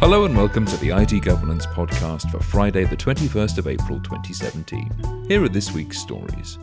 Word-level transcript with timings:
Hello 0.00 0.24
and 0.24 0.36
welcome 0.36 0.64
to 0.64 0.76
the 0.76 0.90
IT 0.90 1.24
Governance 1.24 1.66
Podcast 1.66 2.30
for 2.30 2.38
Friday, 2.38 2.84
the 2.84 2.96
21st 2.96 3.58
of 3.58 3.66
April 3.66 3.98
2017. 3.98 5.24
Here 5.26 5.42
are 5.42 5.48
this 5.48 5.72
week's 5.72 5.98
stories. 5.98 6.56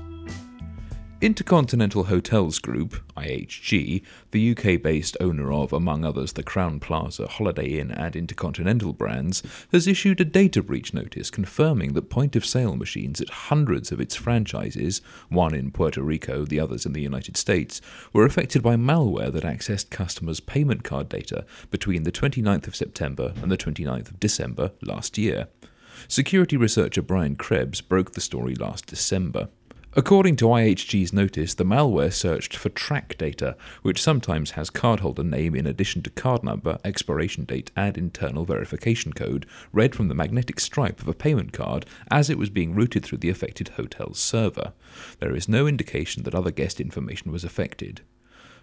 Intercontinental 1.25 2.03
Hotels 2.03 2.59
Group, 2.59 2.97
IHG, 3.17 4.03
the 4.29 4.51
UK 4.51 4.79
based 4.79 5.17
owner 5.19 5.51
of, 5.51 5.73
among 5.73 6.05
others, 6.05 6.33
the 6.33 6.44
Crowne 6.44 6.79
Plaza, 6.79 7.26
Holiday 7.26 7.79
Inn, 7.79 7.90
and 7.90 8.15
Intercontinental 8.15 8.94
brands, 8.94 9.41
has 9.72 9.87
issued 9.87 10.22
a 10.22 10.23
data 10.23 10.62
breach 10.62 10.94
notice 10.94 11.31
confirming 11.31 11.94
that 11.94 12.12
point 12.12 12.35
of 12.35 12.46
sale 12.46 12.76
machines 12.76 13.22
at 13.22 13.31
hundreds 13.31 13.91
of 13.91 13.99
its 13.99 14.13
franchises, 14.13 15.01
one 15.29 15.55
in 15.55 15.72
Puerto 15.72 16.03
Rico, 16.03 16.45
the 16.45 16.59
others 16.59 16.85
in 16.85 16.94
the 16.94 17.02
United 17.02 17.38
States, 17.38 17.81
were 18.13 18.27
affected 18.27 18.62
by 18.62 18.76
malware 18.76 19.34
that 19.34 19.44
accessed 19.44 19.89
customers' 19.89 20.39
payment 20.39 20.84
card 20.84 21.09
data 21.09 21.44
between 21.71 22.03
the 22.03 22.12
29th 22.12 22.67
of 22.67 22.76
September 22.76 23.34
and 23.42 23.52
the 23.52 23.58
29th 23.58 24.12
of 24.12 24.20
December 24.20 24.73
last 24.84 25.17
year. 25.17 25.48
Security 26.08 26.55
researcher 26.55 27.02
Brian 27.02 27.36
Krebs 27.36 27.81
broke 27.81 28.12
the 28.12 28.22
story 28.22 28.53
last 28.53 28.86
December. 28.86 29.50
According 29.98 30.35
to 30.38 30.48
IHG's 30.48 31.13
notice, 31.13 31.54
the 31.54 31.63
malware 31.63 32.12
searched 32.12 32.58
for 32.58 32.67
track 32.67 33.17
data, 33.17 33.55
which 33.81 34.02
sometimes 34.02 34.52
has 34.52 34.70
cardholder 34.70 35.23
name 35.23 35.55
in 35.55 35.66
addition 35.66 36.02
to 36.02 36.09
card 36.09 36.44
number, 36.44 36.77
expiration 36.84 37.45
date, 37.45 37.72
and 37.77 37.98
internal 37.98 38.44
verification 38.44 39.13
code, 39.13 39.45
read 39.72 39.95
from 39.95 40.09
the 40.09 40.13
magnetic 40.13 40.59
stripe 40.59 41.00
of 41.00 41.08
a 41.08 41.13
payment 41.13 41.53
card 41.53 41.86
as 42.12 42.30
it 42.30 42.38
was 42.38 42.50
being 42.50 42.76
routed 42.76 43.05
through 43.05 43.20
the 43.20 43.30
affected 43.30 43.70
hotel's 43.70 44.20
server. 44.20 44.73
There 45.20 45.34
is 45.34 45.48
no 45.48 45.66
indication 45.66 46.23
that 46.23 46.36
other 46.36 46.52
guest 46.52 46.81
information 46.81 47.31
was 47.31 47.45
affected. 47.45 48.02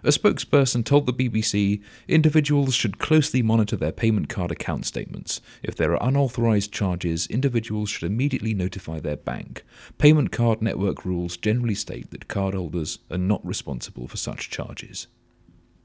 A 0.05 0.09
spokesperson 0.09 0.85
told 0.85 1.07
the 1.07 1.13
BBC 1.13 1.81
individuals 2.09 2.75
should 2.75 2.99
closely 2.99 3.41
monitor 3.41 3.77
their 3.77 3.93
payment 3.93 4.29
card 4.29 4.51
account 4.51 4.85
statements. 4.85 5.41
If 5.63 5.77
there 5.77 5.93
are 5.93 6.09
unauthorized 6.09 6.73
charges, 6.73 7.29
individuals 7.29 7.89
should 7.89 8.11
immediately 8.11 8.53
notify 8.53 8.99
their 8.99 9.17
bank. 9.17 9.65
Payment 9.99 10.33
card 10.33 10.61
network 10.61 11.05
rules 11.05 11.37
generally 11.37 11.77
state 11.77 12.11
that 12.11 12.27
cardholders 12.27 12.99
are 13.13 13.19
not 13.19 13.47
responsible 13.47 14.09
for 14.09 14.17
such 14.17 14.51
charges. 14.51 15.07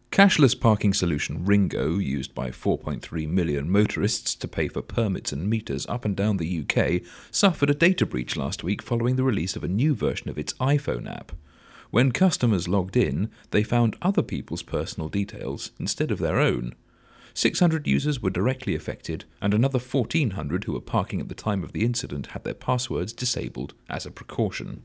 Cashless 0.09 0.59
parking 0.59 0.93
solution 0.93 1.45
RingGo, 1.45 2.03
used 2.03 2.33
by 2.33 2.49
4.3 2.49 3.27
million 3.29 3.69
motorists 3.69 4.33
to 4.35 4.47
pay 4.47 4.67
for 4.67 4.81
permits 4.81 5.31
and 5.31 5.47
meters 5.47 5.85
up 5.87 6.05
and 6.05 6.15
down 6.15 6.37
the 6.37 6.65
UK, 6.65 7.07
suffered 7.29 7.69
a 7.69 7.75
data 7.75 8.05
breach 8.05 8.35
last 8.35 8.63
week 8.63 8.81
following 8.81 9.15
the 9.15 9.23
release 9.23 9.55
of 9.55 9.63
a 9.63 9.67
new 9.67 9.93
version 9.93 10.27
of 10.27 10.39
its 10.39 10.53
iPhone 10.53 11.07
app. 11.07 11.33
When 11.89 12.11
customers 12.11 12.67
logged 12.67 12.97
in, 12.97 13.29
they 13.51 13.63
found 13.63 13.95
other 14.01 14.21
people's 14.21 14.63
personal 14.63 15.09
details 15.09 15.71
instead 15.79 16.11
of 16.11 16.19
their 16.19 16.39
own. 16.39 16.75
600 17.33 17.85
users 17.87 18.21
were 18.21 18.29
directly 18.29 18.73
affected, 18.73 19.25
and 19.41 19.53
another 19.53 19.79
1,400 19.79 20.63
who 20.63 20.73
were 20.73 20.81
parking 20.81 21.21
at 21.21 21.29
the 21.29 21.35
time 21.35 21.63
of 21.63 21.71
the 21.71 21.85
incident 21.85 22.27
had 22.27 22.43
their 22.43 22.53
passwords 22.53 23.13
disabled 23.13 23.73
as 23.89 24.05
a 24.05 24.11
precaution. 24.11 24.83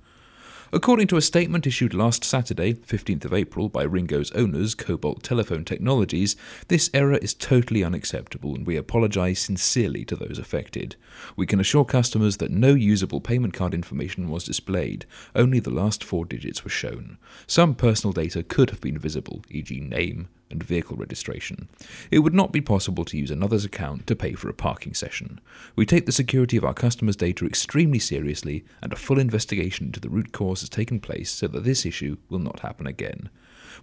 According 0.75 1.09
to 1.09 1.19
a 1.19 1.21
statement 1.21 1.67
issued 1.67 1.93
last 1.93 2.25
Saturday, 2.25 2.73
15th 2.73 3.27
of 3.27 3.35
April, 3.35 3.69
by 3.69 3.87
RingGo's 3.87 4.33
owners, 4.33 4.75
Cobalt 4.75 5.23
Telephone 5.23 5.67
Technologies, 5.67 6.35
this 6.69 6.89
error 6.95 7.19
is 7.19 7.35
totally 7.35 7.85
unacceptable 7.85 8.55
and 8.55 8.67
we 8.67 8.79
apologise 8.79 9.43
sincerely 9.43 10.03
to 10.07 10.17
those 10.17 10.39
affected. 10.39 10.97
We 11.37 11.45
can 11.45 11.61
assure 11.61 11.85
customers 11.85 12.39
that 12.39 12.51
no 12.51 12.73
usable 12.73 13.21
payment 13.21 13.53
card 13.53 13.75
information 13.75 14.31
was 14.31 14.45
displayed, 14.45 15.05
only 15.35 15.61
the 15.61 15.69
last 15.69 16.03
four 16.03 16.25
digits 16.25 16.65
were 16.65 16.71
shown. 16.71 17.19
Some 17.47 17.75
personal 17.75 18.15
data 18.15 18.43
could 18.43 18.71
have 18.71 18.81
been 18.81 18.97
visible, 18.97 19.45
e.g., 19.51 19.79
name, 19.79 20.29
and 20.53 20.63
vehicle 20.63 20.97
registration. 20.97 21.69
It 22.11 22.21
would 22.21 22.35
not 22.35 22.53
be 22.53 22.61
possible 22.61 23.05
to 23.07 23.19
use 23.19 23.31
another's 23.31 23.65
account 23.65 24.07
to 24.07 24.15
pay 24.15 24.35
for 24.35 24.49
a 24.49 24.55
parking 24.55 24.95
session. 24.95 25.41
We 25.75 25.85
take 25.85 26.07
the 26.07 26.13
security 26.13 26.57
of 26.57 26.65
our 26.65 26.75
customers' 26.75 27.17
data 27.17 27.45
extremely 27.45 27.99
seriously, 27.99 28.65
and 28.81 28.93
a 28.93 28.97
full 28.97 29.19
investigation 29.19 29.87
into 29.87 29.99
the 29.99 30.11
root 30.11 30.31
cause 30.31 30.61
has 30.61 30.69
taken 30.69 31.01
place 31.01 31.31
so 31.31 31.49
that 31.49 31.65
this 31.65 31.85
issue 31.85 32.19
will 32.29 32.39
not 32.39 32.61
happen 32.61 32.87
again. 32.87 33.31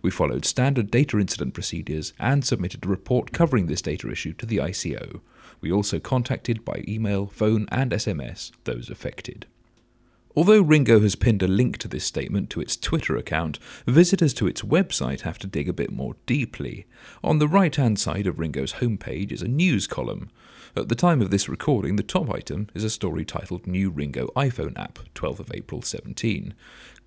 We 0.01 0.11
followed 0.11 0.45
standard 0.45 0.91
data 0.91 1.19
incident 1.19 1.53
procedures 1.53 2.13
and 2.19 2.45
submitted 2.45 2.85
a 2.85 2.89
report 2.89 3.33
covering 3.33 3.67
this 3.67 3.81
data 3.81 4.09
issue 4.09 4.33
to 4.33 4.45
the 4.45 4.57
ICO. 4.57 5.21
We 5.61 5.71
also 5.71 5.99
contacted 5.99 6.63
by 6.63 6.85
email, 6.87 7.27
phone, 7.27 7.67
and 7.71 7.91
SMS 7.91 8.51
those 8.63 8.89
affected. 8.89 9.47
Although 10.35 10.63
RingGo 10.63 11.01
has 11.01 11.15
pinned 11.15 11.41
a 11.41 11.47
link 11.47 11.79
to 11.79 11.87
this 11.87 12.05
statement 12.05 12.51
to 12.51 12.61
its 12.61 12.77
Twitter 12.77 13.17
account, 13.17 13.57
visitors 13.87 14.33
to 14.35 14.45
its 14.47 14.61
website 14.61 15.21
have 15.21 15.39
to 15.39 15.47
dig 15.47 15.67
a 15.67 15.73
bit 15.73 15.91
more 15.91 16.15
deeply. 16.27 16.85
On 17.23 17.39
the 17.39 17.47
right 17.47 17.75
hand 17.75 17.99
side 17.99 18.27
of 18.27 18.35
RingGo's 18.35 18.73
homepage 18.73 19.31
is 19.31 19.41
a 19.41 19.47
news 19.47 19.87
column. 19.87 20.29
At 20.75 20.87
the 20.87 20.95
time 20.95 21.19
of 21.19 21.31
this 21.31 21.49
recording, 21.49 21.95
the 21.95 22.03
top 22.03 22.29
item 22.31 22.67
is 22.75 22.83
a 22.83 22.91
story 22.91 23.25
titled 23.25 23.65
New 23.65 23.91
RingGo 23.91 24.31
iPhone 24.33 24.77
App, 24.77 24.99
12th 25.15 25.39
of 25.39 25.51
April 25.51 25.81
17. 25.81 26.53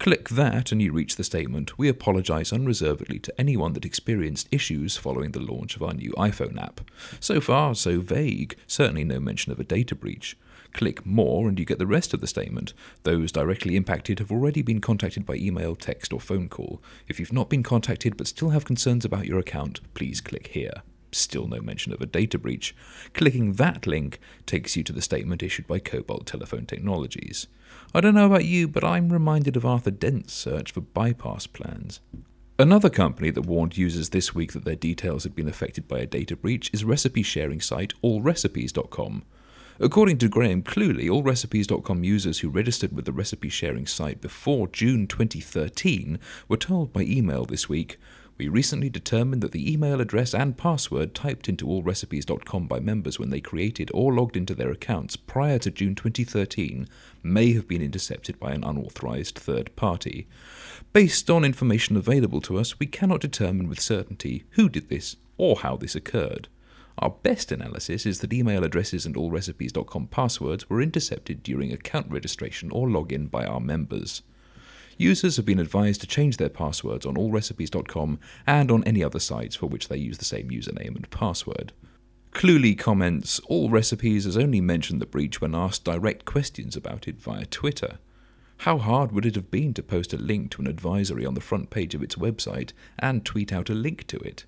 Click 0.00 0.30
that 0.30 0.72
and 0.72 0.82
you 0.82 0.92
reach 0.92 1.14
the 1.14 1.22
statement 1.22 1.78
We 1.78 1.88
apologise 1.88 2.52
unreservedly 2.52 3.20
to 3.20 3.40
anyone 3.40 3.72
that 3.74 3.84
experienced 3.84 4.48
issues 4.50 4.96
following 4.96 5.30
the 5.30 5.38
launch 5.38 5.76
of 5.76 5.82
our 5.84 5.94
new 5.94 6.10
iPhone 6.18 6.60
app. 6.60 6.80
So 7.20 7.40
far, 7.40 7.76
so 7.76 8.00
vague, 8.00 8.56
certainly 8.66 9.04
no 9.04 9.20
mention 9.20 9.52
of 9.52 9.60
a 9.60 9.64
data 9.64 9.94
breach. 9.94 10.36
Click 10.72 11.04
More 11.04 11.48
and 11.48 11.58
you 11.58 11.64
get 11.64 11.78
the 11.78 11.86
rest 11.86 12.14
of 12.14 12.20
the 12.20 12.26
statement. 12.26 12.72
Those 13.02 13.32
directly 13.32 13.76
impacted 13.76 14.18
have 14.18 14.32
already 14.32 14.62
been 14.62 14.80
contacted 14.80 15.26
by 15.26 15.34
email, 15.34 15.76
text, 15.76 16.12
or 16.12 16.20
phone 16.20 16.48
call. 16.48 16.82
If 17.08 17.20
you've 17.20 17.32
not 17.32 17.50
been 17.50 17.62
contacted 17.62 18.16
but 18.16 18.26
still 18.26 18.50
have 18.50 18.64
concerns 18.64 19.04
about 19.04 19.26
your 19.26 19.38
account, 19.38 19.80
please 19.94 20.20
click 20.20 20.48
here. 20.48 20.82
Still 21.12 21.46
no 21.46 21.60
mention 21.60 21.92
of 21.92 22.00
a 22.00 22.06
data 22.06 22.38
breach. 22.38 22.74
Clicking 23.12 23.54
that 23.54 23.86
link 23.86 24.18
takes 24.46 24.76
you 24.76 24.82
to 24.84 24.92
the 24.92 25.02
statement 25.02 25.42
issued 25.42 25.66
by 25.66 25.78
Cobalt 25.78 26.26
Telephone 26.26 26.64
Technologies. 26.64 27.46
I 27.94 28.00
don't 28.00 28.14
know 28.14 28.26
about 28.26 28.46
you, 28.46 28.66
but 28.66 28.82
I'm 28.82 29.12
reminded 29.12 29.56
of 29.56 29.66
Arthur 29.66 29.90
Dent's 29.90 30.32
search 30.32 30.72
for 30.72 30.80
bypass 30.80 31.46
plans. 31.46 32.00
Another 32.58 32.88
company 32.88 33.30
that 33.30 33.42
warned 33.42 33.76
users 33.76 34.10
this 34.10 34.34
week 34.34 34.52
that 34.52 34.64
their 34.64 34.76
details 34.76 35.24
had 35.24 35.34
been 35.34 35.48
affected 35.48 35.88
by 35.88 35.98
a 35.98 36.06
data 36.06 36.36
breach 36.36 36.70
is 36.72 36.84
recipe 36.84 37.22
sharing 37.22 37.60
site 37.60 37.92
allrecipes.com. 38.02 39.24
According 39.82 40.18
to 40.18 40.28
Graham 40.28 40.62
Cluley, 40.62 41.08
allrecipes.com 41.08 42.04
users 42.04 42.38
who 42.38 42.48
registered 42.48 42.92
with 42.92 43.04
the 43.04 43.10
recipe 43.10 43.48
sharing 43.48 43.84
site 43.84 44.20
before 44.20 44.68
June 44.68 45.08
2013 45.08 46.20
were 46.46 46.56
told 46.56 46.92
by 46.92 47.00
email 47.00 47.44
this 47.44 47.68
week 47.68 47.98
we 48.38 48.46
recently 48.46 48.88
determined 48.88 49.42
that 49.42 49.50
the 49.50 49.72
email 49.72 50.00
address 50.00 50.34
and 50.34 50.56
password 50.56 51.16
typed 51.16 51.48
into 51.48 51.66
allrecipes.com 51.66 52.68
by 52.68 52.78
members 52.78 53.18
when 53.18 53.30
they 53.30 53.40
created 53.40 53.90
or 53.92 54.14
logged 54.14 54.36
into 54.36 54.54
their 54.54 54.70
accounts 54.70 55.16
prior 55.16 55.58
to 55.58 55.72
June 55.72 55.96
2013 55.96 56.86
may 57.24 57.52
have 57.52 57.66
been 57.66 57.82
intercepted 57.82 58.38
by 58.38 58.52
an 58.52 58.62
unauthorized 58.62 59.36
third 59.36 59.74
party. 59.74 60.28
Based 60.92 61.28
on 61.28 61.44
information 61.44 61.96
available 61.96 62.40
to 62.42 62.56
us, 62.56 62.78
we 62.78 62.86
cannot 62.86 63.20
determine 63.20 63.68
with 63.68 63.80
certainty 63.80 64.44
who 64.50 64.68
did 64.68 64.90
this 64.90 65.16
or 65.38 65.56
how 65.56 65.76
this 65.76 65.96
occurred. 65.96 66.46
Our 66.98 67.10
best 67.22 67.50
analysis 67.50 68.06
is 68.06 68.20
that 68.20 68.32
email 68.32 68.64
addresses 68.64 69.06
and 69.06 69.16
allrecipes.com 69.16 70.08
passwords 70.08 70.68
were 70.68 70.82
intercepted 70.82 71.42
during 71.42 71.72
account 71.72 72.10
registration 72.10 72.70
or 72.70 72.86
login 72.86 73.30
by 73.30 73.46
our 73.46 73.60
members. 73.60 74.22
Users 74.98 75.36
have 75.36 75.46
been 75.46 75.58
advised 75.58 76.00
to 76.02 76.06
change 76.06 76.36
their 76.36 76.50
passwords 76.50 77.06
on 77.06 77.16
allrecipes.com 77.16 78.18
and 78.46 78.70
on 78.70 78.84
any 78.84 79.02
other 79.02 79.18
sites 79.18 79.56
for 79.56 79.66
which 79.66 79.88
they 79.88 79.96
use 79.96 80.18
the 80.18 80.24
same 80.24 80.50
username 80.50 80.94
and 80.94 81.10
password. 81.10 81.72
Cluley 82.32 82.78
comments 82.78 83.40
All 83.46 83.68
Recipes 83.68 84.24
has 84.24 84.36
only 84.36 84.60
mentioned 84.60 85.00
the 85.00 85.06
breach 85.06 85.40
when 85.40 85.54
asked 85.54 85.84
direct 85.84 86.24
questions 86.24 86.76
about 86.76 87.08
it 87.08 87.20
via 87.20 87.46
Twitter. 87.46 87.98
How 88.58 88.78
hard 88.78 89.12
would 89.12 89.26
it 89.26 89.34
have 89.34 89.50
been 89.50 89.74
to 89.74 89.82
post 89.82 90.12
a 90.12 90.18
link 90.18 90.50
to 90.52 90.62
an 90.62 90.68
advisory 90.68 91.26
on 91.26 91.34
the 91.34 91.40
front 91.40 91.70
page 91.70 91.94
of 91.94 92.02
its 92.02 92.14
website 92.14 92.72
and 92.98 93.24
tweet 93.24 93.52
out 93.52 93.70
a 93.70 93.74
link 93.74 94.06
to 94.06 94.18
it? 94.18 94.44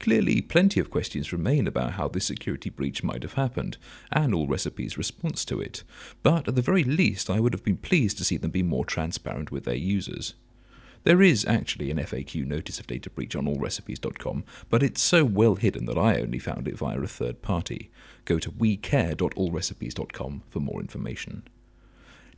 Clearly, 0.00 0.40
plenty 0.40 0.80
of 0.80 0.90
questions 0.90 1.32
remain 1.32 1.66
about 1.66 1.92
how 1.92 2.08
this 2.08 2.26
security 2.26 2.70
breach 2.70 3.02
might 3.02 3.22
have 3.22 3.34
happened, 3.34 3.76
and 4.12 4.34
all 4.34 4.46
recipes' 4.46 4.98
response 4.98 5.44
to 5.46 5.60
it, 5.60 5.82
but 6.22 6.48
at 6.48 6.54
the 6.54 6.62
very 6.62 6.84
least, 6.84 7.30
I 7.30 7.40
would 7.40 7.52
have 7.52 7.64
been 7.64 7.76
pleased 7.76 8.18
to 8.18 8.24
see 8.24 8.36
them 8.36 8.50
be 8.50 8.62
more 8.62 8.84
transparent 8.84 9.50
with 9.50 9.64
their 9.64 9.74
users. 9.74 10.34
There 11.04 11.22
is 11.22 11.44
actually 11.46 11.90
an 11.90 11.98
FAQ 11.98 12.46
notice 12.46 12.80
of 12.80 12.86
data 12.86 13.08
breach 13.08 13.36
on 13.36 13.46
allrecipes.com, 13.46 14.44
but 14.68 14.82
it's 14.82 15.02
so 15.02 15.24
well 15.24 15.54
hidden 15.54 15.86
that 15.86 15.96
I 15.96 16.20
only 16.20 16.38
found 16.38 16.68
it 16.68 16.76
via 16.76 17.00
a 17.00 17.06
third 17.06 17.40
party. 17.40 17.90
Go 18.24 18.38
to 18.38 18.50
wecare.allrecipes.com 18.50 20.42
for 20.48 20.60
more 20.60 20.80
information. 20.80 21.44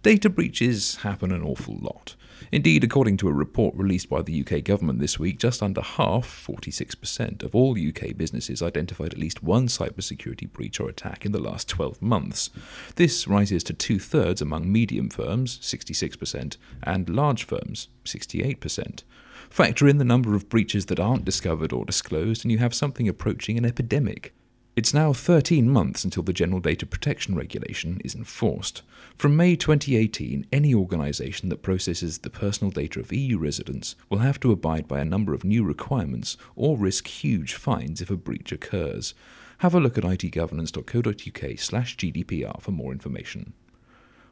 Data 0.02 0.30
breaches 0.30 0.96
happen 0.96 1.30
an 1.30 1.42
awful 1.42 1.76
lot. 1.78 2.14
Indeed, 2.50 2.84
according 2.84 3.18
to 3.18 3.28
a 3.28 3.34
report 3.34 3.74
released 3.74 4.08
by 4.08 4.22
the 4.22 4.40
UK 4.40 4.64
government 4.64 4.98
this 4.98 5.18
week, 5.18 5.38
just 5.38 5.62
under 5.62 5.82
half, 5.82 6.26
46%, 6.26 7.42
of 7.42 7.54
all 7.54 7.76
UK 7.76 8.16
businesses 8.16 8.62
identified 8.62 9.12
at 9.12 9.18
least 9.18 9.42
one 9.42 9.66
cybersecurity 9.66 10.50
breach 10.50 10.80
or 10.80 10.88
attack 10.88 11.26
in 11.26 11.32
the 11.32 11.38
last 11.38 11.68
12 11.68 12.00
months. 12.00 12.48
This 12.96 13.28
rises 13.28 13.62
to 13.64 13.74
two 13.74 13.98
thirds 13.98 14.40
among 14.40 14.72
medium 14.72 15.10
firms, 15.10 15.58
66%, 15.58 16.56
and 16.82 17.10
large 17.10 17.44
firms, 17.44 17.88
68%. 18.06 19.02
Factor 19.50 19.86
in 19.86 19.98
the 19.98 20.04
number 20.04 20.34
of 20.34 20.48
breaches 20.48 20.86
that 20.86 20.98
aren't 20.98 21.26
discovered 21.26 21.74
or 21.74 21.84
disclosed, 21.84 22.42
and 22.42 22.50
you 22.50 22.56
have 22.56 22.74
something 22.74 23.06
approaching 23.06 23.58
an 23.58 23.66
epidemic. 23.66 24.32
It's 24.80 24.94
now 24.94 25.12
13 25.12 25.68
months 25.68 26.04
until 26.04 26.22
the 26.22 26.32
General 26.32 26.58
Data 26.58 26.86
Protection 26.86 27.34
Regulation 27.34 28.00
is 28.02 28.14
enforced. 28.14 28.80
From 29.14 29.36
May 29.36 29.54
2018, 29.54 30.46
any 30.50 30.74
organisation 30.74 31.50
that 31.50 31.60
processes 31.60 32.16
the 32.16 32.30
personal 32.30 32.70
data 32.70 32.98
of 32.98 33.12
EU 33.12 33.36
residents 33.36 33.94
will 34.08 34.20
have 34.20 34.40
to 34.40 34.52
abide 34.52 34.88
by 34.88 35.00
a 35.00 35.04
number 35.04 35.34
of 35.34 35.44
new 35.44 35.64
requirements 35.64 36.38
or 36.56 36.78
risk 36.78 37.08
huge 37.08 37.52
fines 37.52 38.00
if 38.00 38.10
a 38.10 38.16
breach 38.16 38.52
occurs. 38.52 39.12
Have 39.58 39.74
a 39.74 39.80
look 39.80 39.98
at 39.98 40.04
itgovernance.co.uk 40.04 41.58
slash 41.58 41.98
GDPR 41.98 42.62
for 42.62 42.70
more 42.70 42.92
information. 42.92 43.52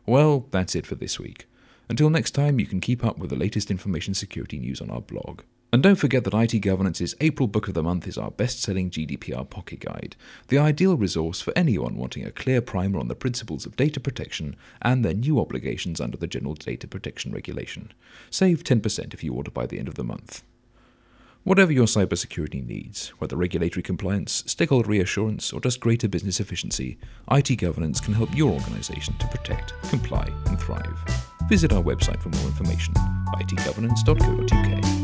Well, 0.07 0.47
that's 0.51 0.75
it 0.75 0.87
for 0.87 0.95
this 0.95 1.21
week. 1.21 1.47
Until 1.89 2.11
next 2.11 2.33
time, 2.33 2.61
you 2.61 2.67
can 2.67 2.81
keep 2.81 3.05
up 3.05 3.19
with 3.19 3.31
the 3.31 3.37
latest 3.37 3.71
information 3.71 4.15
security 4.15 4.59
news 4.59 4.81
on 4.81 4.91
our 4.91 5.01
blog. 5.01 5.43
And 5.71 5.83
don't 5.83 5.97
forget 5.97 6.25
that 6.25 6.35
IT 6.35 6.61
Governance's 6.61 7.15
April 7.21 7.47
Book 7.47 7.69
of 7.69 7.75
the 7.75 7.83
Month 7.83 8.07
is 8.07 8.17
our 8.17 8.31
best 8.31 8.63
selling 8.63 8.91
GDPR 8.91 9.49
pocket 9.49 9.81
guide, 9.81 10.17
the 10.49 10.57
ideal 10.57 10.97
resource 10.97 11.43
for 11.43 11.53
anyone 11.55 11.97
wanting 11.97 12.25
a 12.25 12.31
clear 12.31 12.63
primer 12.63 12.99
on 12.99 13.09
the 13.09 13.15
principles 13.15 13.67
of 13.67 13.77
data 13.77 14.01
protection 14.01 14.57
and 14.81 15.05
their 15.05 15.13
new 15.13 15.39
obligations 15.39 16.01
under 16.01 16.17
the 16.17 16.27
General 16.27 16.55
Data 16.55 16.89
Protection 16.89 17.33
Regulation. 17.33 17.93
Save 18.31 18.65
10% 18.65 19.13
if 19.13 19.23
you 19.23 19.35
order 19.35 19.51
by 19.51 19.67
the 19.67 19.79
end 19.79 19.89
of 19.89 19.95
the 19.95 20.05
month. 20.05 20.43
Whatever 21.45 21.73
your 21.73 21.87
cybersecurity 21.87 22.67
needs, 22.67 23.09
whether 23.19 23.37
regulatory 23.37 23.83
compliance, 23.83 24.45
stakeholder 24.47 24.89
reassurance, 24.89 25.53
or 25.53 25.61
just 25.61 25.81
greater 25.81 26.09
business 26.09 26.41
efficiency, 26.41 26.99
IT 27.31 27.57
Governance 27.57 28.01
can 28.01 28.15
help 28.15 28.35
your 28.35 28.53
organization 28.53 29.15
to 29.19 29.27
protect, 29.29 29.75
comply, 29.91 30.31
and 30.47 30.59
thrive. 30.59 31.28
Visit 31.49 31.73
our 31.73 31.83
website 31.83 32.21
for 32.21 32.29
more 32.29 32.45
information, 32.45 32.93
itgovernance.co.uk. 33.41 34.98